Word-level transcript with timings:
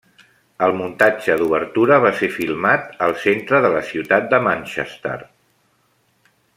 El 0.67 0.71
muntatge 0.77 1.35
d'obertura 1.41 1.99
va 2.05 2.13
ser 2.21 2.29
filmat 2.37 2.89
al 3.09 3.13
centre 3.27 3.63
de 3.67 3.71
la 3.79 3.85
ciutat 3.93 4.29
de 4.35 4.41
Manchester. 4.49 5.17